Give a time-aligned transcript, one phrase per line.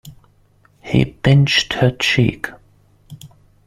[0.81, 2.47] He pinched her cheek.